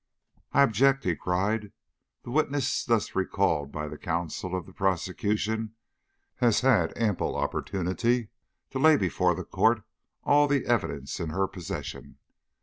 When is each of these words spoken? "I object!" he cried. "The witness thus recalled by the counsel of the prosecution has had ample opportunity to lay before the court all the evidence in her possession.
"I 0.51 0.63
object!" 0.63 1.03
he 1.03 1.15
cried. 1.15 1.71
"The 2.23 2.31
witness 2.31 2.83
thus 2.83 3.13
recalled 3.13 3.71
by 3.71 3.87
the 3.87 3.99
counsel 3.99 4.55
of 4.55 4.65
the 4.65 4.73
prosecution 4.73 5.75
has 6.37 6.61
had 6.61 6.91
ample 6.97 7.35
opportunity 7.35 8.29
to 8.71 8.79
lay 8.79 8.97
before 8.97 9.35
the 9.35 9.45
court 9.45 9.83
all 10.23 10.47
the 10.47 10.65
evidence 10.65 11.19
in 11.19 11.29
her 11.29 11.45
possession. 11.47 12.17